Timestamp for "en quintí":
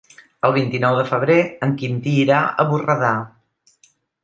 1.67-2.15